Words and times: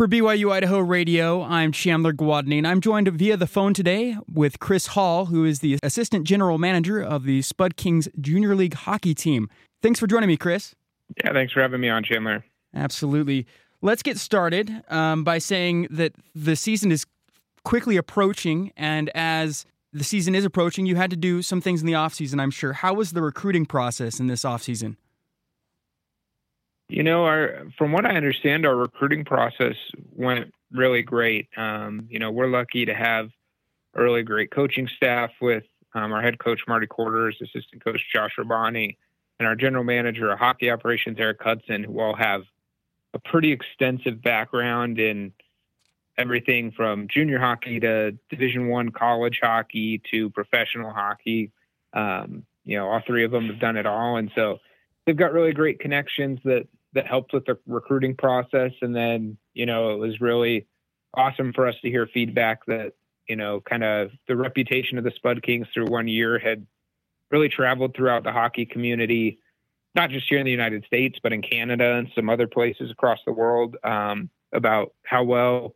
For 0.00 0.08
BYU 0.08 0.50
Idaho 0.50 0.78
Radio, 0.78 1.42
I'm 1.42 1.72
Chandler 1.72 2.14
Guadagnin, 2.14 2.56
and 2.56 2.66
I'm 2.66 2.80
joined 2.80 3.06
via 3.08 3.36
the 3.36 3.46
phone 3.46 3.74
today 3.74 4.16
with 4.32 4.58
Chris 4.58 4.86
Hall, 4.86 5.26
who 5.26 5.44
is 5.44 5.60
the 5.60 5.78
Assistant 5.82 6.24
General 6.24 6.56
Manager 6.56 7.02
of 7.02 7.24
the 7.24 7.42
Spud 7.42 7.76
Kings 7.76 8.08
Junior 8.18 8.54
League 8.54 8.72
hockey 8.72 9.14
team. 9.14 9.50
Thanks 9.82 10.00
for 10.00 10.06
joining 10.06 10.28
me, 10.28 10.38
Chris. 10.38 10.74
Yeah, 11.22 11.34
thanks 11.34 11.52
for 11.52 11.60
having 11.60 11.82
me 11.82 11.90
on, 11.90 12.02
Chandler. 12.02 12.46
Absolutely. 12.74 13.46
Let's 13.82 14.02
get 14.02 14.16
started 14.16 14.72
um, 14.88 15.22
by 15.22 15.36
saying 15.36 15.88
that 15.90 16.14
the 16.34 16.56
season 16.56 16.90
is 16.90 17.04
quickly 17.64 17.98
approaching, 17.98 18.72
and 18.78 19.10
as 19.14 19.66
the 19.92 20.02
season 20.02 20.34
is 20.34 20.46
approaching, 20.46 20.86
you 20.86 20.96
had 20.96 21.10
to 21.10 21.16
do 21.16 21.42
some 21.42 21.60
things 21.60 21.82
in 21.82 21.86
the 21.86 21.92
offseason, 21.92 22.40
I'm 22.40 22.50
sure. 22.50 22.72
How 22.72 22.94
was 22.94 23.10
the 23.12 23.20
recruiting 23.20 23.66
process 23.66 24.18
in 24.18 24.28
this 24.28 24.44
offseason? 24.44 24.96
You 26.90 27.04
know, 27.04 27.24
our 27.24 27.66
from 27.78 27.92
what 27.92 28.04
I 28.04 28.16
understand, 28.16 28.66
our 28.66 28.74
recruiting 28.74 29.24
process 29.24 29.76
went 30.12 30.52
really 30.72 31.02
great. 31.02 31.48
Um, 31.56 32.08
you 32.10 32.18
know, 32.18 32.32
we're 32.32 32.48
lucky 32.48 32.84
to 32.84 32.94
have 32.94 33.30
a 33.94 34.02
really 34.02 34.24
great 34.24 34.50
coaching 34.50 34.88
staff 34.96 35.30
with 35.40 35.62
um, 35.94 36.12
our 36.12 36.20
head 36.20 36.40
coach 36.40 36.62
Marty 36.66 36.88
Quarters, 36.88 37.36
assistant 37.40 37.84
coach 37.84 38.00
Josh 38.12 38.32
Rabani, 38.36 38.96
and 39.38 39.46
our 39.46 39.54
general 39.54 39.84
manager 39.84 40.32
of 40.32 40.40
hockey 40.40 40.68
operations 40.68 41.16
Eric 41.20 41.40
Hudson, 41.40 41.84
who 41.84 42.00
all 42.00 42.16
have 42.16 42.42
a 43.14 43.20
pretty 43.20 43.52
extensive 43.52 44.20
background 44.20 44.98
in 44.98 45.32
everything 46.18 46.72
from 46.72 47.06
junior 47.06 47.38
hockey 47.38 47.78
to 47.78 48.18
Division 48.30 48.66
One 48.66 48.90
college 48.90 49.38
hockey 49.40 50.02
to 50.10 50.28
professional 50.30 50.92
hockey. 50.92 51.52
Um, 51.92 52.44
you 52.64 52.76
know, 52.76 52.88
all 52.88 53.00
three 53.06 53.24
of 53.24 53.30
them 53.30 53.46
have 53.46 53.60
done 53.60 53.76
it 53.76 53.86
all, 53.86 54.16
and 54.16 54.30
so 54.34 54.58
they've 55.06 55.16
got 55.16 55.32
really 55.32 55.52
great 55.52 55.78
connections 55.78 56.40
that 56.44 56.66
that 56.92 57.06
helped 57.06 57.32
with 57.32 57.44
the 57.44 57.58
recruiting 57.66 58.16
process. 58.16 58.72
And 58.82 58.94
then, 58.94 59.36
you 59.54 59.66
know, 59.66 59.90
it 59.90 59.98
was 59.98 60.20
really 60.20 60.66
awesome 61.14 61.52
for 61.52 61.66
us 61.66 61.76
to 61.82 61.90
hear 61.90 62.06
feedback 62.06 62.66
that, 62.66 62.92
you 63.28 63.36
know, 63.36 63.60
kind 63.60 63.84
of 63.84 64.10
the 64.26 64.36
reputation 64.36 64.98
of 64.98 65.04
the 65.04 65.12
Spud 65.12 65.42
Kings 65.42 65.68
through 65.72 65.86
one 65.86 66.08
year 66.08 66.38
had 66.38 66.66
really 67.30 67.48
traveled 67.48 67.94
throughout 67.94 68.24
the 68.24 68.32
hockey 68.32 68.66
community, 68.66 69.38
not 69.94 70.10
just 70.10 70.28
here 70.28 70.38
in 70.38 70.44
the 70.44 70.50
United 70.50 70.84
States, 70.84 71.18
but 71.22 71.32
in 71.32 71.42
Canada 71.42 71.94
and 71.94 72.08
some 72.14 72.28
other 72.28 72.48
places 72.48 72.90
across 72.90 73.20
the 73.24 73.32
world 73.32 73.76
um, 73.84 74.28
about 74.52 74.92
how 75.04 75.22
well, 75.22 75.74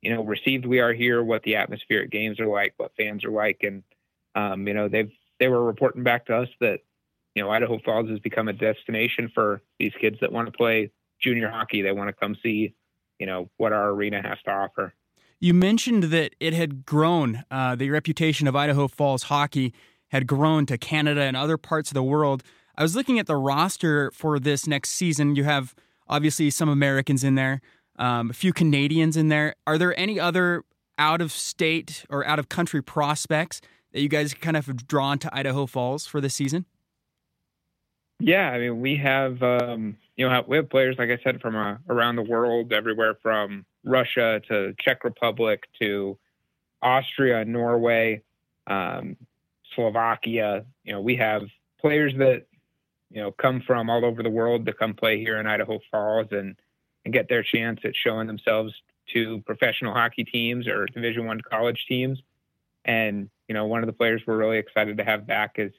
you 0.00 0.14
know, 0.14 0.24
received 0.24 0.64
we 0.64 0.80
are 0.80 0.92
here, 0.92 1.22
what 1.22 1.42
the 1.42 1.56
atmosphere 1.56 2.02
at 2.02 2.10
games 2.10 2.40
are 2.40 2.46
like, 2.46 2.74
what 2.78 2.92
fans 2.96 3.24
are 3.24 3.30
like. 3.30 3.62
And, 3.62 3.82
um, 4.34 4.66
you 4.66 4.74
know, 4.74 4.88
they've, 4.88 5.12
they 5.38 5.48
were 5.48 5.64
reporting 5.64 6.04
back 6.04 6.26
to 6.26 6.36
us 6.36 6.48
that 6.60 6.80
you 7.34 7.42
know, 7.42 7.50
Idaho 7.50 7.78
Falls 7.84 8.08
has 8.08 8.20
become 8.20 8.48
a 8.48 8.52
destination 8.52 9.30
for 9.34 9.62
these 9.78 9.92
kids 10.00 10.18
that 10.20 10.32
want 10.32 10.46
to 10.46 10.52
play 10.52 10.90
junior 11.20 11.50
hockey. 11.50 11.82
They 11.82 11.92
want 11.92 12.08
to 12.08 12.12
come 12.12 12.36
see, 12.42 12.74
you 13.18 13.26
know, 13.26 13.50
what 13.56 13.72
our 13.72 13.90
arena 13.90 14.22
has 14.22 14.38
to 14.44 14.50
offer. 14.50 14.94
You 15.40 15.52
mentioned 15.52 16.04
that 16.04 16.34
it 16.40 16.54
had 16.54 16.86
grown. 16.86 17.44
Uh, 17.50 17.74
the 17.74 17.90
reputation 17.90 18.46
of 18.46 18.54
Idaho 18.54 18.88
Falls 18.88 19.24
hockey 19.24 19.74
had 20.08 20.26
grown 20.26 20.64
to 20.66 20.78
Canada 20.78 21.22
and 21.22 21.36
other 21.36 21.58
parts 21.58 21.90
of 21.90 21.94
the 21.94 22.02
world. 22.02 22.42
I 22.76 22.82
was 22.82 22.94
looking 22.94 23.18
at 23.18 23.26
the 23.26 23.36
roster 23.36 24.10
for 24.12 24.38
this 24.38 24.66
next 24.66 24.90
season. 24.90 25.34
You 25.34 25.44
have 25.44 25.74
obviously 26.08 26.50
some 26.50 26.68
Americans 26.68 27.24
in 27.24 27.34
there, 27.34 27.60
um, 27.98 28.30
a 28.30 28.32
few 28.32 28.52
Canadians 28.52 29.16
in 29.16 29.28
there. 29.28 29.56
Are 29.66 29.76
there 29.76 29.98
any 29.98 30.20
other 30.20 30.64
out 30.98 31.20
of 31.20 31.32
state 31.32 32.04
or 32.08 32.24
out 32.26 32.38
of 32.38 32.48
country 32.48 32.82
prospects 32.82 33.60
that 33.92 34.00
you 34.00 34.08
guys 34.08 34.34
kind 34.34 34.56
of 34.56 34.66
have 34.66 34.86
drawn 34.86 35.18
to 35.18 35.36
Idaho 35.36 35.66
Falls 35.66 36.06
for 36.06 36.20
this 36.20 36.34
season? 36.34 36.66
Yeah, 38.26 38.50
I 38.50 38.58
mean, 38.58 38.80
we 38.80 38.96
have 38.96 39.42
um, 39.42 39.98
you 40.16 40.26
know 40.26 40.42
we 40.48 40.56
have 40.56 40.70
players 40.70 40.96
like 40.98 41.10
I 41.10 41.18
said 41.22 41.42
from 41.42 41.54
uh, 41.56 41.76
around 41.90 42.16
the 42.16 42.22
world, 42.22 42.72
everywhere 42.72 43.18
from 43.22 43.66
Russia 43.84 44.40
to 44.48 44.72
Czech 44.80 45.04
Republic 45.04 45.64
to 45.78 46.16
Austria, 46.80 47.44
Norway, 47.44 48.22
um, 48.66 49.18
Slovakia. 49.74 50.64
You 50.84 50.94
know, 50.94 51.02
we 51.02 51.16
have 51.16 51.42
players 51.78 52.14
that 52.16 52.46
you 53.10 53.20
know 53.20 53.30
come 53.30 53.60
from 53.60 53.90
all 53.90 54.06
over 54.06 54.22
the 54.22 54.30
world 54.30 54.64
to 54.64 54.72
come 54.72 54.94
play 54.94 55.18
here 55.18 55.36
in 55.36 55.46
Idaho 55.46 55.78
Falls 55.90 56.28
and 56.30 56.56
and 57.04 57.12
get 57.12 57.28
their 57.28 57.42
chance 57.42 57.80
at 57.84 57.94
showing 57.94 58.26
themselves 58.26 58.72
to 59.12 59.42
professional 59.42 59.92
hockey 59.92 60.24
teams 60.24 60.66
or 60.66 60.86
Division 60.86 61.26
One 61.26 61.42
college 61.42 61.84
teams. 61.86 62.22
And 62.86 63.28
you 63.48 63.54
know, 63.54 63.66
one 63.66 63.82
of 63.82 63.86
the 63.86 63.92
players 63.92 64.22
we're 64.26 64.38
really 64.38 64.56
excited 64.56 64.96
to 64.96 65.04
have 65.04 65.26
back 65.26 65.56
is 65.58 65.72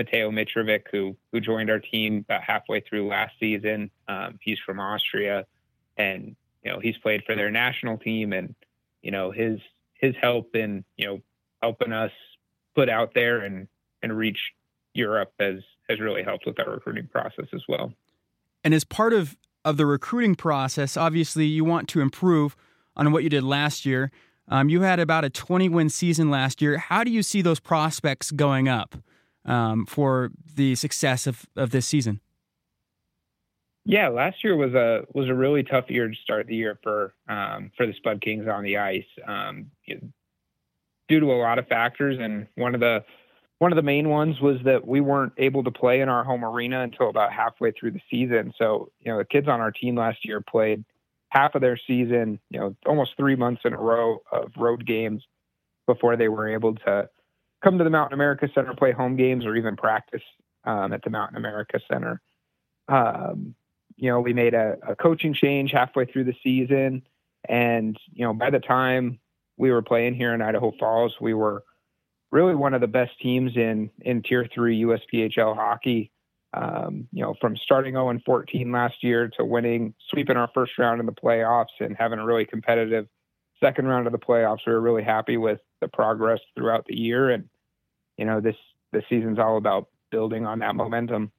Mateo 0.00 0.30
Mitrovic, 0.30 0.84
who 0.90 1.14
who 1.30 1.40
joined 1.40 1.68
our 1.68 1.78
team 1.78 2.24
about 2.26 2.42
halfway 2.42 2.80
through 2.80 3.06
last 3.06 3.34
season. 3.38 3.90
Um, 4.08 4.38
he's 4.40 4.58
from 4.64 4.80
Austria, 4.80 5.44
and 5.98 6.34
you 6.64 6.72
know 6.72 6.80
he's 6.80 6.96
played 6.96 7.22
for 7.26 7.36
their 7.36 7.50
national 7.50 7.98
team, 7.98 8.32
and 8.32 8.54
you 9.02 9.10
know 9.10 9.30
his 9.30 9.60
his 9.92 10.14
help 10.18 10.56
in 10.56 10.84
you 10.96 11.06
know 11.06 11.20
helping 11.62 11.92
us 11.92 12.12
put 12.74 12.88
out 12.88 13.12
there 13.14 13.40
and 13.40 13.68
and 14.02 14.16
reach 14.16 14.38
Europe 14.94 15.34
has 15.38 15.58
has 15.90 16.00
really 16.00 16.22
helped 16.22 16.46
with 16.46 16.58
our 16.58 16.70
recruiting 16.70 17.06
process 17.08 17.46
as 17.52 17.62
well. 17.68 17.92
And 18.64 18.72
as 18.72 18.84
part 18.84 19.12
of 19.12 19.36
of 19.66 19.76
the 19.76 19.84
recruiting 19.84 20.34
process, 20.34 20.96
obviously 20.96 21.44
you 21.44 21.62
want 21.62 21.90
to 21.90 22.00
improve 22.00 22.56
on 22.96 23.12
what 23.12 23.22
you 23.22 23.28
did 23.28 23.44
last 23.44 23.84
year. 23.84 24.10
Um, 24.48 24.70
you 24.70 24.80
had 24.80 24.98
about 24.98 25.24
a 25.26 25.30
20 25.30 25.68
win 25.68 25.90
season 25.90 26.30
last 26.30 26.62
year. 26.62 26.78
How 26.78 27.04
do 27.04 27.10
you 27.10 27.22
see 27.22 27.42
those 27.42 27.60
prospects 27.60 28.30
going 28.30 28.66
up? 28.66 28.96
Um, 29.44 29.86
for 29.86 30.30
the 30.54 30.74
success 30.74 31.26
of, 31.26 31.46
of 31.56 31.70
this 31.70 31.86
season? 31.86 32.20
Yeah, 33.84 34.08
last 34.08 34.44
year 34.44 34.56
was 34.56 34.74
a 34.74 35.06
was 35.14 35.28
a 35.28 35.34
really 35.34 35.62
tough 35.62 35.86
year 35.88 36.06
to 36.08 36.14
start 36.22 36.46
the 36.46 36.54
year 36.54 36.78
for 36.82 37.14
um, 37.28 37.70
for 37.76 37.86
the 37.86 37.94
Spud 37.94 38.20
Kings 38.20 38.46
on 38.46 38.62
the 38.62 38.76
ice, 38.76 39.06
um, 39.26 39.70
due 41.08 41.20
to 41.20 41.32
a 41.32 41.38
lot 41.40 41.58
of 41.58 41.66
factors, 41.66 42.18
and 42.20 42.46
one 42.56 42.74
of 42.74 42.80
the 42.80 43.04
one 43.58 43.72
of 43.72 43.76
the 43.76 43.82
main 43.82 44.08
ones 44.08 44.40
was 44.40 44.56
that 44.64 44.86
we 44.86 45.00
weren't 45.00 45.34
able 45.36 45.62
to 45.64 45.70
play 45.70 46.00
in 46.00 46.08
our 46.08 46.24
home 46.24 46.44
arena 46.44 46.80
until 46.82 47.10
about 47.10 47.30
halfway 47.30 47.72
through 47.72 47.90
the 47.90 48.00
season. 48.10 48.54
So, 48.56 48.90
you 49.00 49.12
know, 49.12 49.18
the 49.18 49.24
kids 49.24 49.48
on 49.48 49.60
our 49.60 49.70
team 49.70 49.96
last 49.96 50.24
year 50.24 50.40
played 50.40 50.82
half 51.28 51.54
of 51.54 51.60
their 51.60 51.78
season, 51.86 52.40
you 52.48 52.58
know, 52.58 52.74
almost 52.86 53.12
three 53.18 53.36
months 53.36 53.60
in 53.66 53.74
a 53.74 53.78
row 53.78 54.22
of 54.32 54.50
road 54.56 54.86
games 54.86 55.22
before 55.86 56.16
they 56.16 56.28
were 56.28 56.48
able 56.48 56.74
to 56.74 57.08
come 57.62 57.78
to 57.78 57.84
the 57.84 57.90
Mountain 57.90 58.14
America 58.14 58.48
Center, 58.54 58.74
play 58.74 58.92
home 58.92 59.16
games, 59.16 59.44
or 59.44 59.56
even 59.56 59.76
practice 59.76 60.22
um, 60.64 60.92
at 60.92 61.02
the 61.02 61.10
Mountain 61.10 61.36
America 61.36 61.80
Center. 61.90 62.20
Um, 62.88 63.54
you 63.96 64.10
know, 64.10 64.20
we 64.20 64.32
made 64.32 64.54
a, 64.54 64.76
a, 64.86 64.96
coaching 64.96 65.34
change 65.34 65.72
halfway 65.72 66.06
through 66.06 66.24
the 66.24 66.34
season, 66.42 67.02
and 67.48 67.96
you 68.12 68.24
know, 68.24 68.32
by 68.32 68.50
the 68.50 68.58
time 68.58 69.18
we 69.56 69.70
were 69.70 69.82
playing 69.82 70.14
here 70.14 70.34
in 70.34 70.42
Idaho 70.42 70.72
Falls, 70.78 71.14
we 71.20 71.34
were 71.34 71.62
really 72.32 72.54
one 72.54 72.74
of 72.74 72.80
the 72.80 72.86
best 72.86 73.12
teams 73.20 73.56
in 73.56 73.90
in 74.00 74.22
Tier 74.22 74.46
Three 74.52 74.82
USPHL 74.82 75.54
hockey. 75.54 76.10
Um, 76.52 77.06
you 77.12 77.22
know, 77.22 77.36
from 77.40 77.56
starting 77.56 77.94
0 77.94 78.08
and 78.08 78.24
14 78.24 78.72
last 78.72 79.04
year 79.04 79.28
to 79.36 79.44
winning, 79.44 79.94
sweeping 80.08 80.36
our 80.36 80.50
first 80.52 80.72
round 80.78 80.98
in 80.98 81.06
the 81.06 81.12
playoffs, 81.12 81.78
and 81.78 81.96
having 81.96 82.18
a 82.18 82.26
really 82.26 82.44
competitive 82.44 83.06
second 83.62 83.86
round 83.86 84.06
of 84.06 84.12
the 84.12 84.18
playoffs. 84.18 84.66
We 84.66 84.72
were 84.72 84.80
really 84.80 85.04
happy 85.04 85.36
with 85.36 85.60
the 85.80 85.88
progress 85.88 86.40
throughout 86.56 86.84
the 86.86 86.96
year, 86.96 87.30
and 87.30 87.48
you 88.16 88.24
know 88.24 88.40
this 88.40 88.56
this 88.92 89.04
season's 89.08 89.38
all 89.38 89.56
about 89.56 89.88
building 90.10 90.46
on 90.46 90.58
that 90.60 90.74
momentum. 90.74 91.32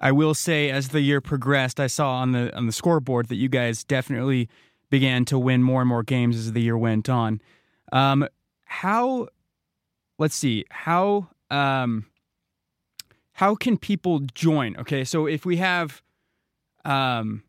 I 0.00 0.12
will 0.12 0.34
say, 0.34 0.70
as 0.70 0.88
the 0.88 1.00
year 1.00 1.20
progressed, 1.20 1.78
I 1.78 1.86
saw 1.86 2.14
on 2.14 2.32
the 2.32 2.54
on 2.56 2.66
the 2.66 2.72
scoreboard 2.72 3.28
that 3.28 3.36
you 3.36 3.48
guys 3.48 3.84
definitely 3.84 4.48
began 4.88 5.24
to 5.26 5.38
win 5.38 5.62
more 5.62 5.82
and 5.82 5.88
more 5.88 6.02
games 6.02 6.36
as 6.36 6.52
the 6.52 6.62
year 6.62 6.78
went 6.78 7.08
on. 7.08 7.40
Um, 7.92 8.26
how? 8.64 9.28
Let's 10.18 10.34
see 10.34 10.64
how. 10.70 11.28
Um, 11.50 12.06
how 13.40 13.54
can 13.54 13.78
people 13.78 14.20
join? 14.34 14.76
Okay, 14.76 15.02
so 15.02 15.26
if 15.26 15.46
we 15.46 15.56
have, 15.56 16.02
um, 16.84 17.42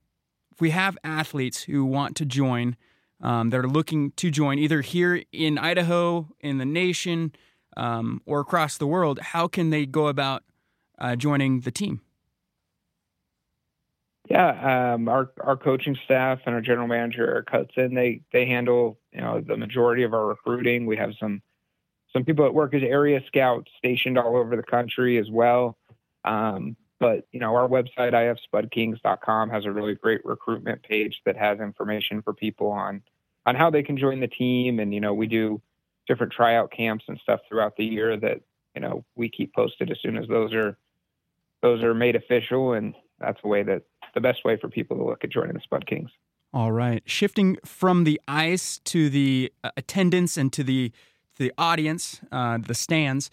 if 0.49 0.61
we 0.61 0.69
have 0.69 0.97
athletes 1.03 1.63
who 1.63 1.83
want 1.83 2.15
to 2.15 2.25
join, 2.25 2.77
um, 3.21 3.49
that 3.51 3.59
are 3.59 3.67
looking 3.67 4.11
to 4.11 4.31
join 4.31 4.59
either 4.59 4.81
here 4.81 5.23
in 5.31 5.57
Idaho, 5.57 6.27
in 6.39 6.57
the 6.57 6.65
nation, 6.65 7.33
um, 7.77 8.21
or 8.25 8.39
across 8.39 8.77
the 8.77 8.87
world, 8.87 9.19
how 9.19 9.47
can 9.47 9.69
they 9.69 9.85
go 9.85 10.07
about 10.07 10.43
uh, 10.99 11.15
joining 11.15 11.61
the 11.61 11.71
team? 11.71 12.01
Yeah, 14.29 14.93
um, 14.93 15.09
our 15.09 15.31
our 15.41 15.57
coaching 15.57 15.97
staff 16.05 16.39
and 16.45 16.55
our 16.55 16.61
general 16.61 16.87
manager 16.87 17.27
Eric 17.27 17.49
Hudson 17.49 17.95
they 17.95 18.21
they 18.31 18.45
handle 18.45 18.97
you 19.11 19.19
know 19.19 19.41
the 19.41 19.57
majority 19.57 20.03
of 20.03 20.13
our 20.13 20.25
recruiting. 20.25 20.85
We 20.85 20.95
have 20.97 21.11
some 21.19 21.41
some 22.13 22.23
people 22.23 22.45
that 22.45 22.53
work 22.53 22.73
as 22.73 22.83
area 22.83 23.21
scouts 23.27 23.69
stationed 23.77 24.17
all 24.17 24.37
over 24.37 24.55
the 24.55 24.63
country 24.63 25.17
as 25.17 25.29
well. 25.29 25.77
Um, 26.23 26.77
but 26.99 27.25
you 27.31 27.39
know, 27.39 27.55
our 27.55 27.67
website 27.67 28.13
ifspudkings.com 28.13 29.49
has 29.49 29.65
a 29.65 29.71
really 29.71 29.95
great 29.95 30.23
recruitment 30.23 30.83
page 30.83 31.19
that 31.25 31.35
has 31.35 31.59
information 31.59 32.21
for 32.21 32.33
people 32.33 32.69
on 32.69 33.01
on 33.45 33.55
how 33.55 33.69
they 33.69 33.83
can 33.83 33.97
join 33.97 34.19
the 34.19 34.27
team. 34.27 34.79
And 34.79 34.93
you 34.93 34.99
know, 34.99 35.13
we 35.13 35.27
do 35.27 35.61
different 36.07 36.33
tryout 36.33 36.71
camps 36.71 37.05
and 37.07 37.19
stuff 37.21 37.41
throughout 37.47 37.75
the 37.77 37.85
year 37.85 38.17
that 38.17 38.41
you 38.75 38.81
know 38.81 39.03
we 39.15 39.29
keep 39.29 39.53
posted 39.53 39.91
as 39.91 39.97
soon 40.01 40.17
as 40.17 40.27
those 40.27 40.53
are 40.53 40.77
those 41.61 41.83
are 41.83 41.93
made 41.93 42.15
official. 42.15 42.73
And 42.73 42.95
that's 43.19 43.39
a 43.43 43.47
way 43.47 43.63
that 43.63 43.83
the 44.13 44.21
best 44.21 44.43
way 44.43 44.57
for 44.57 44.67
people 44.67 44.97
to 44.97 45.03
look 45.03 45.23
at 45.23 45.29
joining 45.29 45.53
the 45.53 45.61
Spud 45.61 45.85
Kings. 45.85 46.09
All 46.53 46.71
right. 46.71 47.01
Shifting 47.05 47.57
from 47.63 48.03
the 48.03 48.19
ice 48.27 48.79
to 48.85 49.09
the 49.09 49.53
uh, 49.63 49.71
attendance 49.77 50.37
and 50.37 50.51
to 50.53 50.63
the 50.63 50.91
to 51.37 51.43
the 51.43 51.53
audience, 51.57 52.21
uh, 52.31 52.57
the 52.57 52.73
stands. 52.73 53.29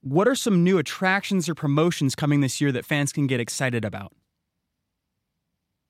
What 0.00 0.28
are 0.28 0.34
some 0.34 0.62
new 0.62 0.78
attractions 0.78 1.48
or 1.48 1.54
promotions 1.54 2.14
coming 2.14 2.40
this 2.40 2.60
year 2.60 2.72
that 2.72 2.86
fans 2.86 3.12
can 3.12 3.26
get 3.26 3.40
excited 3.40 3.84
about? 3.84 4.12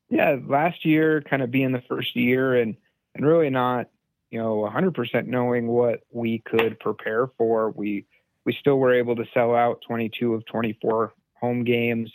Yeah, 0.08 0.36
last 0.46 0.84
year 0.84 1.22
kind 1.22 1.42
of 1.42 1.50
being 1.50 1.72
the 1.72 1.82
first 1.88 2.16
year 2.16 2.54
and 2.54 2.76
and 3.16 3.26
really 3.26 3.50
not, 3.50 3.88
you 4.30 4.38
know, 4.38 4.68
100% 4.70 5.26
knowing 5.26 5.66
what 5.66 6.00
we 6.12 6.40
could 6.40 6.78
prepare 6.78 7.28
for. 7.38 7.70
We 7.70 8.06
we 8.44 8.56
still 8.60 8.78
were 8.78 8.94
able 8.94 9.16
to 9.16 9.24
sell 9.34 9.56
out 9.56 9.82
22 9.86 10.34
of 10.34 10.46
24 10.46 11.12
home 11.34 11.64
games. 11.64 12.12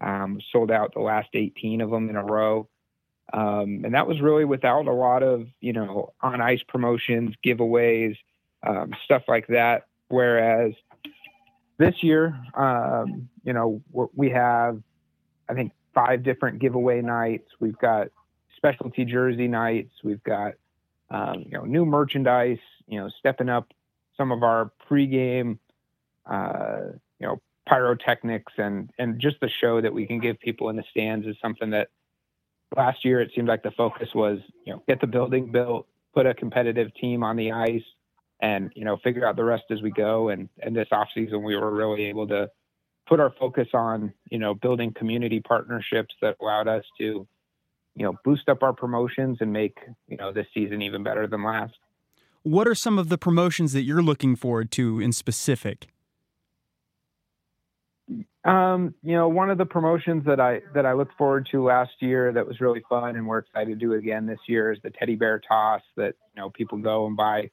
Um, 0.00 0.40
sold 0.52 0.70
out 0.70 0.94
the 0.94 1.00
last 1.00 1.28
18 1.34 1.80
of 1.80 1.90
them 1.90 2.08
in 2.08 2.16
a 2.16 2.24
row. 2.24 2.68
Um, 3.32 3.82
and 3.84 3.94
that 3.94 4.06
was 4.06 4.20
really 4.20 4.44
without 4.44 4.86
a 4.86 4.92
lot 4.92 5.22
of, 5.22 5.46
you 5.60 5.72
know, 5.72 6.12
on 6.20 6.40
ice 6.40 6.62
promotions, 6.68 7.34
giveaways, 7.44 8.16
um, 8.64 8.92
stuff 9.04 9.22
like 9.28 9.46
that. 9.48 9.86
Whereas 10.08 10.72
this 11.78 12.02
year, 12.02 12.38
um, 12.54 13.28
you 13.44 13.52
know, 13.52 13.82
we 14.14 14.30
have, 14.30 14.82
I 15.48 15.54
think, 15.54 15.72
five 15.94 16.22
different 16.22 16.58
giveaway 16.58 17.00
nights. 17.00 17.48
We've 17.60 17.78
got 17.78 18.08
specialty 18.62 19.04
jersey 19.04 19.48
nights. 19.48 19.92
We've 20.04 20.22
got, 20.22 20.54
um, 21.10 21.44
you 21.46 21.58
know, 21.58 21.64
new 21.64 21.84
merchandise, 21.84 22.58
you 22.86 23.00
know, 23.00 23.10
stepping 23.18 23.48
up 23.48 23.72
some 24.16 24.30
of 24.30 24.42
our 24.42 24.70
pregame, 24.88 25.58
uh, 26.26 26.92
you 27.18 27.26
know, 27.26 27.40
pyrotechnics 27.68 28.52
and, 28.58 28.90
and 28.98 29.20
just 29.20 29.40
the 29.40 29.50
show 29.60 29.80
that 29.80 29.92
we 29.92 30.06
can 30.06 30.20
give 30.20 30.38
people 30.38 30.68
in 30.68 30.76
the 30.76 30.84
stands 30.90 31.26
is 31.26 31.36
something 31.42 31.70
that, 31.70 31.88
last 32.76 33.04
year 33.04 33.20
it 33.20 33.30
seemed 33.34 33.48
like 33.48 33.62
the 33.62 33.70
focus 33.72 34.08
was 34.14 34.38
you 34.64 34.72
know 34.72 34.82
get 34.88 35.00
the 35.00 35.06
building 35.06 35.50
built 35.50 35.86
put 36.14 36.26
a 36.26 36.34
competitive 36.34 36.94
team 36.94 37.22
on 37.22 37.36
the 37.36 37.52
ice 37.52 37.84
and 38.40 38.72
you 38.74 38.84
know 38.84 38.96
figure 38.98 39.26
out 39.26 39.36
the 39.36 39.44
rest 39.44 39.64
as 39.70 39.82
we 39.82 39.90
go 39.90 40.28
and 40.28 40.48
and 40.60 40.74
this 40.74 40.88
off 40.92 41.08
season 41.14 41.42
we 41.42 41.56
were 41.56 41.70
really 41.70 42.04
able 42.04 42.26
to 42.26 42.50
put 43.06 43.20
our 43.20 43.32
focus 43.38 43.68
on 43.74 44.12
you 44.30 44.38
know 44.38 44.54
building 44.54 44.92
community 44.92 45.40
partnerships 45.40 46.14
that 46.20 46.36
allowed 46.40 46.68
us 46.68 46.84
to 46.98 47.26
you 47.94 48.04
know 48.04 48.14
boost 48.24 48.48
up 48.48 48.62
our 48.62 48.72
promotions 48.72 49.38
and 49.40 49.52
make 49.52 49.78
you 50.08 50.16
know 50.16 50.32
this 50.32 50.46
season 50.54 50.82
even 50.82 51.02
better 51.02 51.26
than 51.26 51.42
last. 51.44 51.74
What 52.42 52.66
are 52.66 52.74
some 52.74 52.98
of 52.98 53.08
the 53.08 53.18
promotions 53.18 53.72
that 53.72 53.82
you're 53.82 54.02
looking 54.02 54.34
forward 54.34 54.72
to 54.72 55.00
in 55.00 55.12
specific? 55.12 55.86
Um, 58.44 58.94
you 59.04 59.12
know, 59.12 59.28
one 59.28 59.50
of 59.50 59.58
the 59.58 59.64
promotions 59.64 60.24
that 60.26 60.40
I 60.40 60.62
that 60.74 60.84
I 60.84 60.94
looked 60.94 61.16
forward 61.16 61.48
to 61.52 61.62
last 61.62 61.92
year 62.00 62.32
that 62.32 62.46
was 62.46 62.60
really 62.60 62.82
fun 62.88 63.14
and 63.14 63.26
we're 63.26 63.38
excited 63.38 63.68
to 63.68 63.76
do 63.76 63.94
again 63.94 64.26
this 64.26 64.40
year 64.48 64.72
is 64.72 64.78
the 64.82 64.90
teddy 64.90 65.14
bear 65.14 65.40
toss 65.46 65.82
that, 65.96 66.14
you 66.34 66.42
know, 66.42 66.50
people 66.50 66.78
go 66.78 67.06
and 67.06 67.16
buy 67.16 67.50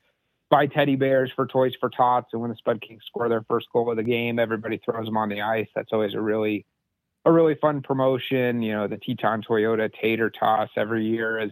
buy 0.50 0.66
teddy 0.66 0.96
bears 0.96 1.32
for 1.36 1.46
Toys 1.46 1.74
for 1.80 1.92
Tots. 1.92 2.30
And 2.34 2.42
when 2.42 2.50
the 2.50 2.58
Spud 2.58 2.82
Kings 2.82 3.04
score 3.06 3.30
their 3.30 3.44
first 3.48 3.68
goal 3.72 3.92
of 3.92 3.98
the 3.98 4.04
game, 4.04 4.40
everybody 4.40 4.82
throws 4.84 5.06
them 5.06 5.18
on 5.18 5.30
the 5.30 5.42
ice. 5.42 5.68
That's 5.76 5.94
always 5.94 6.16
a 6.16 6.22
really 6.22 6.66
a 7.26 7.32
really 7.32 7.56
fun 7.56 7.82
promotion. 7.82 8.62
You 8.62 8.74
know, 8.74 8.88
the 8.88 8.98
Teton 8.98 9.44
Toyota 9.44 9.92
Tater 9.92 10.30
Toss 10.30 10.70
every 10.76 11.06
year 11.06 11.40
is 11.40 11.52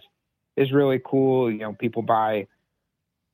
is 0.56 0.72
really 0.72 1.02
cool. 1.06 1.52
You 1.52 1.60
know, 1.60 1.74
people 1.74 2.02
buy 2.02 2.48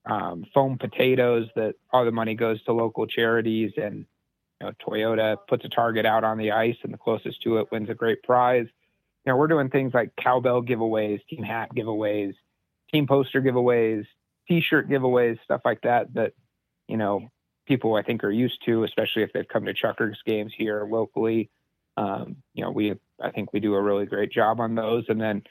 um, 0.06 0.46
foam 0.54 0.78
potatoes 0.78 1.48
that 1.56 1.76
all 1.92 2.06
the 2.06 2.12
money 2.12 2.36
goes 2.36 2.62
to 2.64 2.74
local 2.74 3.08
charities 3.08 3.72
and 3.78 4.06
you 4.60 4.68
know, 4.68 4.74
Toyota 4.86 5.38
puts 5.48 5.66
a 5.66 5.70
target 5.70 6.06
out 6.06 6.24
on 6.24 6.38
the 6.38 6.52
ice 6.52 6.78
and 6.84 6.94
the 6.94 6.98
closest 6.98 7.42
to 7.44 7.58
it 7.58 7.68
wins 7.72 7.90
a 7.90 7.94
great 7.94 8.24
prize. 8.24 8.68
You 9.26 9.32
know, 9.32 9.38
we're 9.38 9.48
doing 9.48 9.70
things 9.70 9.94
like 9.94 10.16
cowbell 10.18 10.62
giveaways, 10.62 11.22
team 11.30 11.44
hat 11.44 11.70
giveaways, 11.76 12.34
team 12.92 13.08
poster 13.08 13.42
giveaways, 13.42 14.06
t-shirt 14.48 14.90
giveaways, 14.90 15.42
stuff 15.44 15.62
like 15.64 15.82
that 15.82 16.14
that, 16.14 16.34
you 16.88 16.98
know, 16.98 17.30
people 17.66 17.96
I 17.96 18.04
think 18.04 18.24
are 18.24 18.32
used 18.32 18.64
to, 18.66 18.84
especially 18.84 19.24
if 19.24 19.32
they've 19.34 19.48
come 19.48 19.66
to 19.66 19.74
Chukars 19.74 20.18
games 20.26 20.52
here 20.56 20.86
locally. 20.90 21.50
Um, 21.98 22.38
you 22.54 22.64
know, 22.64 22.72
we 22.72 22.94
I 23.22 23.32
think 23.32 23.54
we 23.54 23.60
do 23.60 23.76
a 23.76 23.82
really 23.82 24.06
great 24.06 24.32
job 24.32 24.60
on 24.60 24.76
those. 24.76 25.06
And 25.08 25.20
then 25.22 25.44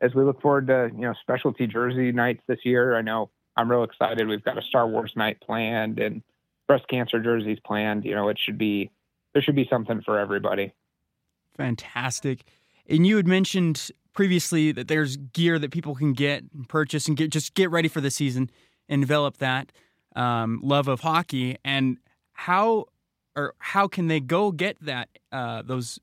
as 0.00 0.14
we 0.14 0.24
look 0.24 0.40
forward 0.42 0.66
to, 0.66 0.90
you 0.94 1.02
know, 1.02 1.14
specialty 1.20 1.66
jersey 1.66 2.12
nights 2.12 2.42
this 2.46 2.58
year, 2.64 2.96
I 2.96 3.02
know 3.02 3.30
I'm 3.56 3.70
real 3.70 3.84
excited. 3.84 4.28
We've 4.28 4.44
got 4.44 4.58
a 4.58 4.62
Star 4.62 4.86
Wars 4.86 5.12
night 5.16 5.40
planned 5.40 5.98
and 5.98 6.22
breast 6.66 6.86
cancer 6.88 7.20
jerseys 7.20 7.58
planned. 7.64 8.04
You 8.04 8.14
know, 8.14 8.28
it 8.28 8.38
should 8.38 8.58
be 8.58 8.90
there 9.32 9.42
should 9.42 9.56
be 9.56 9.66
something 9.70 10.02
for 10.02 10.18
everybody. 10.18 10.72
Fantastic. 11.56 12.44
And 12.88 13.06
you 13.06 13.16
had 13.16 13.26
mentioned 13.26 13.90
previously 14.12 14.72
that 14.72 14.88
there's 14.88 15.16
gear 15.16 15.58
that 15.58 15.70
people 15.70 15.94
can 15.94 16.12
get 16.12 16.44
and 16.54 16.68
purchase 16.68 17.06
and 17.08 17.16
get 17.16 17.30
just 17.30 17.54
get 17.54 17.70
ready 17.70 17.88
for 17.88 18.00
the 18.00 18.10
season 18.10 18.50
and 18.88 19.02
develop 19.02 19.38
that 19.38 19.72
um, 20.14 20.60
love 20.62 20.88
of 20.88 21.00
hockey. 21.00 21.56
And 21.64 21.98
how 22.32 22.86
or 23.36 23.54
how 23.58 23.86
can 23.86 24.08
they 24.08 24.18
go 24.18 24.50
get 24.50 24.76
that 24.80 25.08
uh, 25.30 25.62
those 25.62 26.00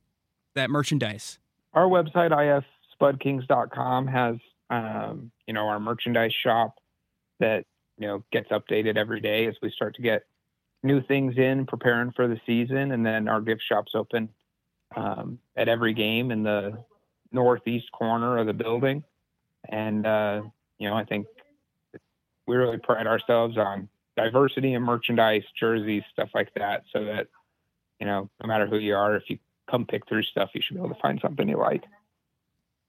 that 0.55 0.69
merchandise? 0.69 1.39
Our 1.73 1.85
website 1.85 2.31
ifspudkings.com 3.01 4.07
has 4.07 4.35
um, 4.69 5.31
you 5.47 5.53
know 5.53 5.67
our 5.67 5.79
merchandise 5.79 6.33
shop 6.33 6.79
that 7.39 7.65
you 7.97 8.07
know 8.07 8.23
gets 8.31 8.49
updated 8.49 8.95
every 8.95 9.19
day 9.19 9.47
as 9.47 9.55
we 9.61 9.71
start 9.71 9.95
to 9.95 10.01
get 10.01 10.25
new 10.83 11.01
things 11.01 11.37
in, 11.37 11.65
preparing 11.65 12.11
for 12.11 12.27
the 12.27 12.39
season, 12.45 12.91
and 12.91 13.05
then 13.05 13.27
our 13.27 13.41
gift 13.41 13.63
shop's 13.67 13.93
open 13.95 14.29
um, 14.95 15.39
at 15.55 15.67
every 15.67 15.93
game 15.93 16.29
in 16.31 16.43
the 16.43 16.77
northeast 17.31 17.91
corner 17.91 18.37
of 18.37 18.45
the 18.45 18.53
building. 18.53 19.03
And 19.69 20.05
uh, 20.05 20.41
you 20.77 20.87
know, 20.87 20.95
I 20.95 21.03
think 21.05 21.25
we 22.45 22.55
really 22.55 22.77
pride 22.77 23.07
ourselves 23.07 23.57
on 23.57 23.89
diversity 24.15 24.73
in 24.73 24.83
merchandise, 24.83 25.43
jerseys, 25.59 26.03
stuff 26.11 26.29
like 26.33 26.53
that, 26.55 26.83
so 26.91 27.03
that 27.05 27.27
you 27.99 28.05
know, 28.05 28.29
no 28.41 28.47
matter 28.47 28.67
who 28.67 28.77
you 28.77 28.95
are, 28.95 29.15
if 29.15 29.23
you 29.27 29.37
come 29.69 29.85
pick 29.85 30.07
through 30.07 30.23
stuff, 30.23 30.49
you 30.53 30.61
should 30.61 30.75
be 30.75 30.79
able 30.79 30.93
to 30.93 31.01
find 31.01 31.19
something 31.21 31.47
you 31.47 31.57
like. 31.57 31.83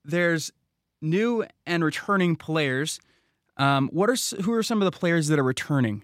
There's 0.05 0.53
new 1.01 1.45
and 1.67 1.85
returning 1.85 2.37
players. 2.37 3.01
Um, 3.57 3.89
what 3.93 4.11
are 4.11 4.17
who 4.43 4.53
are 4.53 4.63
some 4.63 4.83
of 4.83 4.87
the 4.87 4.97
players 4.99 5.29
that 5.29 5.39
are 5.39 5.45
returning? 5.45 6.03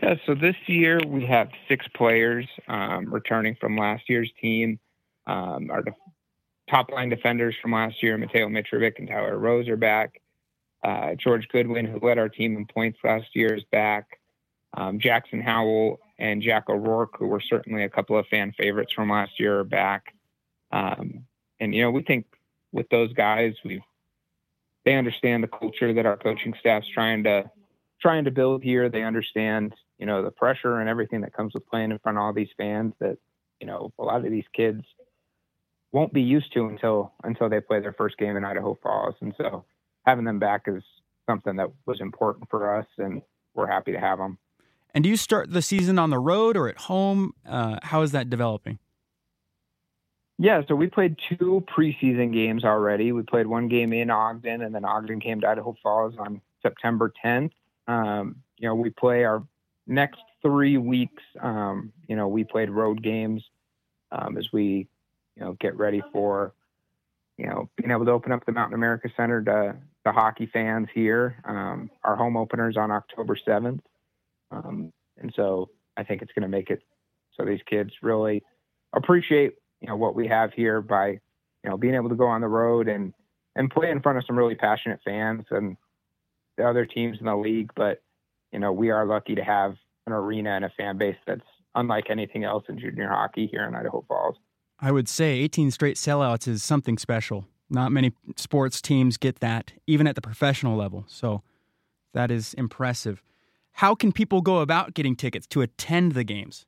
Yeah, 0.00 0.14
so 0.26 0.34
this 0.34 0.56
year 0.66 1.00
we 1.06 1.26
have 1.26 1.48
six 1.68 1.86
players 1.94 2.46
um, 2.68 3.12
returning 3.12 3.56
from 3.60 3.76
last 3.76 4.08
year's 4.08 4.30
team. 4.40 4.78
Um, 5.26 5.70
our 5.70 5.84
top 6.70 6.90
line 6.90 7.08
defenders 7.08 7.54
from 7.60 7.72
last 7.72 8.02
year, 8.02 8.16
Mateo 8.18 8.48
Mitrovic 8.48 8.98
and 8.98 9.08
Tyler 9.08 9.38
Rose, 9.38 9.68
are 9.68 9.76
back. 9.76 10.20
Uh, 10.82 11.14
George 11.14 11.48
Goodwin, 11.48 11.86
who 11.86 12.00
led 12.00 12.18
our 12.18 12.28
team 12.28 12.56
in 12.56 12.66
points 12.66 12.98
last 13.04 13.34
year, 13.34 13.54
is 13.54 13.64
back. 13.70 14.18
Um, 14.74 14.98
Jackson 14.98 15.40
Howell 15.40 16.00
and 16.18 16.42
Jack 16.42 16.68
O'Rourke, 16.68 17.16
who 17.18 17.26
were 17.26 17.40
certainly 17.40 17.84
a 17.84 17.88
couple 17.88 18.18
of 18.18 18.26
fan 18.26 18.52
favorites 18.52 18.92
from 18.92 19.10
last 19.10 19.38
year, 19.38 19.60
are 19.60 19.64
back. 19.64 20.14
Um, 20.70 21.26
and 21.60 21.74
you 21.74 21.82
know, 21.82 21.90
we 21.90 22.02
think 22.02 22.26
with 22.72 22.88
those 22.88 23.12
guys, 23.12 23.54
we 23.64 23.82
they 24.84 24.94
understand 24.94 25.44
the 25.44 25.48
culture 25.48 25.92
that 25.92 26.06
our 26.06 26.16
coaching 26.16 26.54
staff's 26.58 26.88
trying 26.88 27.24
to 27.24 27.50
trying 28.00 28.24
to 28.24 28.30
build 28.30 28.64
here. 28.64 28.88
They 28.88 29.04
understand 29.04 29.74
you 30.02 30.06
know, 30.06 30.20
the 30.20 30.32
pressure 30.32 30.80
and 30.80 30.88
everything 30.88 31.20
that 31.20 31.32
comes 31.32 31.54
with 31.54 31.64
playing 31.68 31.92
in 31.92 31.98
front 32.00 32.18
of 32.18 32.22
all 32.22 32.32
these 32.32 32.48
fans 32.56 32.92
that, 32.98 33.18
you 33.60 33.68
know, 33.68 33.92
a 34.00 34.02
lot 34.02 34.24
of 34.24 34.32
these 34.32 34.46
kids 34.52 34.82
won't 35.92 36.12
be 36.12 36.22
used 36.22 36.52
to 36.54 36.66
until 36.66 37.12
until 37.22 37.48
they 37.48 37.60
play 37.60 37.78
their 37.78 37.92
first 37.92 38.18
game 38.18 38.36
in 38.36 38.44
Idaho 38.44 38.76
Falls. 38.82 39.14
And 39.20 39.32
so 39.38 39.64
having 40.04 40.24
them 40.24 40.38
back 40.38 40.62
is 40.66 40.82
something 41.28 41.56
that 41.56 41.70
was 41.86 42.00
important 42.00 42.48
for 42.50 42.78
us 42.78 42.86
and 42.98 43.22
we're 43.54 43.66
happy 43.66 43.92
to 43.92 44.00
have 44.00 44.18
them. 44.18 44.38
And 44.94 45.04
do 45.04 45.10
you 45.10 45.16
start 45.16 45.52
the 45.52 45.62
season 45.62 45.98
on 45.98 46.10
the 46.10 46.18
road 46.18 46.56
or 46.56 46.68
at 46.68 46.78
home? 46.78 47.34
Uh, 47.46 47.78
how 47.82 48.02
is 48.02 48.12
that 48.12 48.28
developing? 48.28 48.78
Yeah, 50.38 50.62
so 50.66 50.74
we 50.74 50.88
played 50.88 51.16
two 51.28 51.64
preseason 51.74 52.32
games 52.32 52.64
already. 52.64 53.12
We 53.12 53.22
played 53.22 53.46
one 53.46 53.68
game 53.68 53.92
in 53.92 54.10
Ogden, 54.10 54.62
and 54.62 54.74
then 54.74 54.84
Ogden 54.84 55.20
came 55.20 55.40
to 55.42 55.48
Idaho 55.48 55.76
Falls 55.82 56.14
on 56.18 56.40
September 56.62 57.12
10th. 57.24 57.52
Um, 57.86 58.36
you 58.58 58.68
know, 58.68 58.74
we 58.74 58.90
play 58.90 59.24
our 59.24 59.42
next 59.86 60.20
three 60.42 60.78
weeks, 60.78 61.22
um, 61.40 61.92
you 62.08 62.16
know, 62.16 62.28
we 62.28 62.44
played 62.44 62.70
road 62.70 63.02
games 63.02 63.42
um, 64.10 64.36
as 64.36 64.48
we, 64.52 64.88
you 65.36 65.44
know, 65.44 65.52
get 65.60 65.76
ready 65.76 66.02
for, 66.12 66.52
you 67.36 67.46
know, 67.46 67.68
being 67.76 67.90
able 67.90 68.04
to 68.04 68.10
open 68.10 68.32
up 68.32 68.44
the 68.44 68.52
Mountain 68.52 68.74
America 68.74 69.08
Center 69.16 69.42
to 69.42 69.76
the 70.04 70.12
hockey 70.12 70.48
fans 70.52 70.88
here. 70.94 71.36
Um, 71.44 71.90
our 72.04 72.16
home 72.16 72.36
openers 72.36 72.76
on 72.76 72.90
October 72.90 73.36
7th. 73.36 73.80
Um, 74.50 74.92
and 75.18 75.32
so 75.34 75.70
I 75.96 76.04
think 76.04 76.22
it's 76.22 76.32
going 76.32 76.42
to 76.42 76.48
make 76.48 76.70
it 76.70 76.82
so 77.36 77.44
these 77.44 77.60
kids 77.68 77.90
really 78.02 78.42
appreciate, 78.94 79.54
you 79.80 79.88
know, 79.88 79.96
what 79.96 80.14
we 80.14 80.28
have 80.28 80.52
here 80.52 80.80
by, 80.80 81.08
you 81.08 81.70
know, 81.70 81.76
being 81.76 81.94
able 81.94 82.08
to 82.10 82.14
go 82.14 82.26
on 82.26 82.40
the 82.40 82.48
road 82.48 82.88
and, 82.88 83.14
and 83.56 83.70
play 83.70 83.90
in 83.90 84.00
front 84.00 84.18
of 84.18 84.24
some 84.26 84.36
really 84.36 84.54
passionate 84.54 85.00
fans 85.04 85.44
and 85.50 85.76
the 86.58 86.68
other 86.68 86.84
teams 86.84 87.18
in 87.20 87.26
the 87.26 87.36
league. 87.36 87.70
But, 87.74 88.02
you 88.52 88.58
know, 88.58 88.72
we 88.72 88.90
are 88.90 89.06
lucky 89.06 89.34
to 89.34 89.42
have 89.42 89.76
an 90.06 90.12
arena 90.12 90.50
and 90.50 90.64
a 90.64 90.72
fan 90.76 90.98
base 90.98 91.16
that's 91.26 91.40
unlike 91.74 92.10
anything 92.10 92.44
else 92.44 92.64
in 92.68 92.78
junior 92.78 93.08
hockey 93.08 93.46
here 93.46 93.64
in 93.64 93.74
Idaho 93.74 94.04
Falls. 94.06 94.36
I 94.78 94.90
would 94.90 95.08
say 95.08 95.38
18 95.38 95.70
straight 95.70 95.96
sellouts 95.96 96.48
is 96.48 96.62
something 96.62 96.98
special. 96.98 97.46
Not 97.72 97.90
many 97.90 98.12
sports 98.36 98.82
teams 98.82 99.16
get 99.16 99.40
that, 99.40 99.72
even 99.86 100.06
at 100.06 100.14
the 100.14 100.20
professional 100.20 100.76
level. 100.76 101.04
So 101.08 101.42
that 102.12 102.30
is 102.30 102.52
impressive. 102.54 103.22
How 103.72 103.94
can 103.94 104.12
people 104.12 104.42
go 104.42 104.58
about 104.58 104.92
getting 104.92 105.16
tickets 105.16 105.46
to 105.48 105.62
attend 105.62 106.12
the 106.12 106.22
games? 106.22 106.66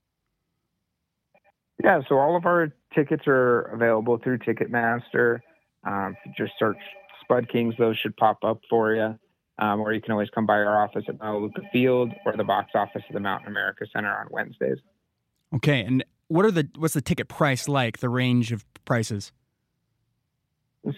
Yeah, 1.82 2.00
so 2.08 2.16
all 2.16 2.36
of 2.36 2.46
our 2.46 2.72
tickets 2.94 3.24
are 3.26 3.62
available 3.72 4.18
through 4.18 4.38
Ticketmaster. 4.38 5.40
Um, 5.86 6.16
just 6.36 6.52
search 6.58 6.78
Spud 7.20 7.50
Kings; 7.50 7.74
those 7.78 7.98
should 7.98 8.16
pop 8.16 8.38
up 8.42 8.60
for 8.70 8.94
you. 8.94 9.18
Um, 9.58 9.80
or 9.80 9.92
you 9.92 10.00
can 10.00 10.12
always 10.12 10.30
come 10.30 10.46
by 10.46 10.54
our 10.54 10.82
office 10.82 11.04
at 11.08 11.20
Melaleuca 11.20 11.60
Field 11.72 12.12
or 12.24 12.36
the 12.36 12.44
box 12.44 12.70
office 12.74 13.02
of 13.08 13.12
the 13.12 13.20
Mountain 13.20 13.48
America 13.48 13.84
Center 13.92 14.10
on 14.10 14.28
Wednesdays. 14.30 14.78
Okay, 15.54 15.80
and 15.80 16.04
what 16.28 16.46
are 16.46 16.50
the 16.50 16.68
what's 16.76 16.94
the 16.94 17.02
ticket 17.02 17.28
price 17.28 17.68
like? 17.68 17.98
The 17.98 18.08
range 18.08 18.50
of 18.50 18.64
prices? 18.84 19.32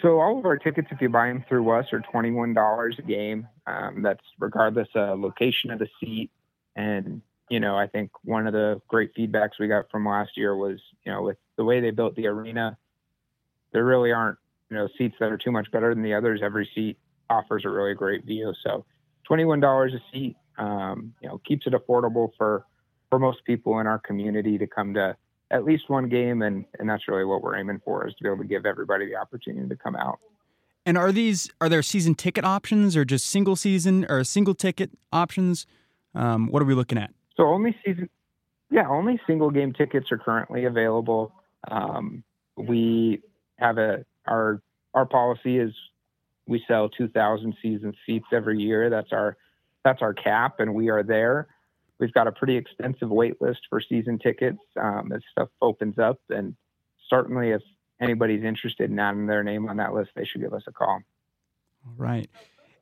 So 0.03 0.21
all 0.21 0.39
of 0.39 0.45
our 0.45 0.57
tickets, 0.57 0.89
if 0.91 1.01
you 1.01 1.09
buy 1.09 1.29
them 1.29 1.45
through 1.49 1.71
us, 1.71 1.87
are 1.93 2.01
twenty 2.01 2.33
one 2.33 2.55
dollars 2.55 2.97
a 2.99 3.03
game. 3.03 3.47
Um, 3.67 4.03
that's 4.03 4.25
regardless 4.39 4.89
of 4.95 5.21
location 5.21 5.71
of 5.71 5.79
the 5.79 5.89
seat. 6.01 6.31
And 6.75 7.23
you 7.49 7.61
know, 7.61 7.77
I 7.77 7.87
think 7.87 8.11
one 8.25 8.47
of 8.47 8.53
the 8.53 8.81
great 8.89 9.15
feedbacks 9.15 9.61
we 9.61 9.69
got 9.69 9.89
from 9.91 10.07
last 10.07 10.37
year 10.37 10.57
was, 10.57 10.81
you 11.05 11.13
know, 11.13 11.23
with 11.23 11.37
the 11.57 11.65
way 11.65 11.81
they 11.81 11.93
built 11.93 12.17
the 12.17 12.27
arena, 12.27 12.77
there 13.73 13.85
really 13.85 14.11
aren't 14.11 14.39
you 14.71 14.77
know 14.77 14.89
seats 14.99 15.15
that 15.21 15.31
are 15.31 15.39
too 15.39 15.53
much 15.53 15.71
better 15.71 15.95
than 15.95 16.03
the 16.03 16.15
others. 16.15 16.41
Every 16.43 16.69
seat 16.75 16.99
offers 17.31 17.65
a 17.65 17.69
really 17.69 17.95
great 17.95 18.25
view. 18.25 18.53
So 18.65 18.85
twenty 19.25 19.45
one 19.45 19.61
dollars 19.61 19.95
a 19.95 20.01
seat, 20.13 20.37
um, 20.59 21.15
you 21.21 21.29
know, 21.29 21.39
keeps 21.47 21.67
it 21.67 21.75
affordable 21.75 22.31
for 22.37 22.67
for 23.09 23.21
most 23.21 23.45
people 23.45 23.79
in 23.79 23.87
our 23.87 24.01
community 24.01 24.59
to 24.59 24.67
come 24.67 24.95
to 24.95 25.17
at 25.51 25.65
least 25.65 25.89
one 25.89 26.09
game, 26.09 26.43
and 26.43 26.65
and 26.79 26.89
that's 26.89 27.09
really 27.09 27.25
what 27.25 27.43
we're 27.43 27.57
aiming 27.57 27.81
for 27.85 28.07
is 28.07 28.15
to 28.15 28.23
be 28.23 28.29
able 28.29 28.39
to 28.39 28.49
give 28.49 28.67
everybody 28.67 29.07
the 29.07 29.17
opportunity 29.17 29.69
to 29.69 29.77
come 29.77 29.97
out. 29.97 30.19
And 30.85 30.97
are 30.97 31.13
these 31.13 31.51
are 31.61 31.69
there 31.69 31.83
season 31.83 32.15
ticket 32.15 32.45
options 32.45 32.97
or 32.97 33.05
just 33.05 33.27
single 33.27 33.57
season 33.57 34.07
or 34.09 34.23
single 34.25 34.55
ticket 34.55 34.91
options? 35.13 35.67
Um, 36.15 36.49
what 36.49 36.63
are 36.63 36.67
we 36.67 36.75
looking 36.75 36.99
at? 36.99 37.11
So 37.37 37.45
only 37.45 37.77
season, 37.85 38.09
yeah, 38.71 38.89
only 38.89 39.21
single 39.27 39.51
game 39.51 39.73
tickets 39.73 40.11
are 40.11 40.19
currently 40.19 40.65
available. 40.65 41.33
Um, 41.69 42.25
we 42.57 43.23
have 43.59 43.79
a 43.79 44.05
our 44.27 44.61
our 44.95 45.07
policy 45.07 45.59
is 45.59 45.73
we 46.47 46.63
sell 46.69 46.89
2,000 46.89 47.55
season 47.61 47.93
seats 48.07 48.27
every 48.33 48.59
year. 48.59 48.89
That's 48.89 49.13
our 49.13 49.37
that's 49.85 50.03
our 50.03 50.15
cap, 50.15 50.59
and 50.59 50.75
we 50.75 50.89
are 50.89 51.03
there. 51.03 51.49
We've 51.99 52.13
got 52.13 52.27
a 52.27 52.33
pretty 52.33 52.57
extensive 52.57 53.09
wait 53.09 53.41
list 53.41 53.61
for 53.71 53.81
season 53.81 54.19
tickets 54.19 54.59
um, 54.81 55.13
as 55.15 55.23
stuff 55.33 55.49
opens 55.63 55.99
up. 55.99 56.21
And 56.29 56.55
certainly, 57.09 57.51
if 57.51 57.63
anybody's 58.01 58.45
interested 58.45 58.91
in 58.91 58.99
adding 58.99 59.27
their 59.27 59.43
name 59.43 59.69
on 59.69 59.79
that 59.79 59.95
list, 59.95 60.11
they 60.15 60.25
should 60.25 60.43
give 60.43 60.53
us 60.53 60.63
a 60.67 60.73
call. 60.73 61.01
All 61.87 61.95
right. 61.97 62.29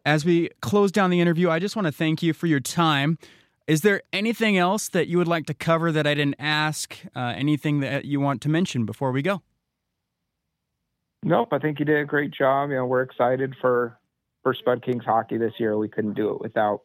As 0.05 0.25
we 0.25 0.51
close 0.61 0.91
down 0.93 1.11
the 1.11 1.21
interview, 1.21 1.49
I 1.49 1.59
just 1.59 1.77
want 1.77 1.87
to 1.87 1.93
thank 1.93 2.23
you 2.23 2.33
for 2.33 2.47
your 2.47 2.61
time. 2.61 3.19
Is 3.67 3.81
there 3.81 4.03
anything 4.13 4.59
else 4.59 4.89
that 4.91 5.09
you 5.09 5.17
would 5.17 5.29
like 5.29 5.47
to 5.47 5.55
cover 5.55 5.91
that 5.93 6.07
I 6.07 6.15
didn't 6.15 6.37
ask? 6.39 6.97
Uh, 7.17 7.33
anything 7.37 7.81
that 7.81 8.05
you 8.05 8.21
want 8.21 8.43
to 8.43 8.49
mention 8.49 8.85
before 8.85 9.13
we 9.13 9.23
go? 9.23 9.43
Nope. 11.23 11.49
I 11.53 11.59
think 11.59 11.79
you 11.79 11.87
did 11.87 11.97
a 11.99 12.05
great 12.05 12.31
job. 12.31 12.69
You 12.71 12.77
know, 12.77 12.87
we're 12.87 13.03
excited 13.03 13.55
for 13.61 13.99
for 14.43 14.53
Spud 14.53 14.85
Kings 14.85 15.05
hockey 15.05 15.39
this 15.39 15.55
year. 15.59 15.79
We 15.79 15.89
couldn't 15.89 16.13
do 16.13 16.31
it 16.35 16.41
without 16.43 16.83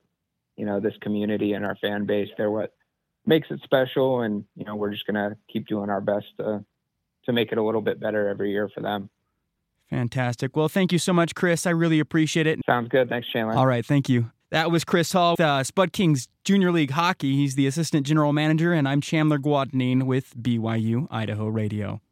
you 0.60 0.66
know 0.66 0.80
this 0.80 0.94
community 1.02 1.54
and 1.54 1.66
our 1.66 1.76
fan 1.78 2.06
base. 2.06 2.28
They're 2.38 2.52
what 2.52 2.74
makes 3.26 3.48
it 3.50 3.62
special, 3.64 4.22
and 4.22 4.44
you 4.56 4.66
know 4.66 4.76
we're 4.76 4.92
just 4.92 5.08
gonna 5.08 5.36
keep 5.52 5.68
doing 5.68 5.90
our 5.90 6.02
best 6.02 6.26
to 6.38 6.64
to 7.26 7.34
make 7.34 7.52
it 7.52 7.58
a 7.58 7.64
little 7.64 7.82
bit 7.82 8.00
better 8.00 8.28
every 8.28 8.52
year 8.52 8.70
for 8.74 8.82
them. 8.82 9.10
Fantastic. 9.90 10.56
Well, 10.56 10.70
thank 10.70 10.92
you 10.92 11.00
so 11.00 11.14
much, 11.14 11.34
Chris. 11.34 11.66
I 11.66 11.72
really 11.72 12.00
appreciate 12.00 12.46
it. 12.46 12.60
Sounds 12.66 12.90
good. 12.90 13.10
Thanks, 13.10 13.28
Chandler. 13.32 13.56
All 13.56 13.66
right. 13.66 13.86
Thank 13.86 14.08
you. 14.08 14.32
That 14.52 14.72
was 14.72 14.84
Chris 14.84 15.12
Hall, 15.12 15.36
uh, 15.40 15.64
Spud 15.64 15.94
Kings 15.94 16.28
Junior 16.44 16.72
League 16.72 16.92
Hockey. 16.92 17.36
He's 17.36 17.56
the 17.56 17.68
assistant 17.68 18.06
general 18.06 18.34
manager, 18.34 18.74
and 18.74 18.88
I'm 18.88 19.00
Chandler 19.00 19.38
Guadagnin 19.38 20.04
with 20.04 20.36
BYU 20.36 21.08
Idaho 21.12 21.48
Radio. 21.48 22.02